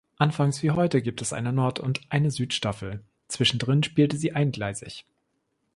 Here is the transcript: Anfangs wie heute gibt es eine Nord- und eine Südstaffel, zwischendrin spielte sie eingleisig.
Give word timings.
Anfangs 0.17 0.63
wie 0.63 0.71
heute 0.71 0.99
gibt 1.03 1.21
es 1.21 1.31
eine 1.31 1.53
Nord- 1.53 1.79
und 1.79 2.01
eine 2.09 2.31
Südstaffel, 2.31 3.03
zwischendrin 3.27 3.83
spielte 3.83 4.17
sie 4.17 4.31
eingleisig. 4.33 5.05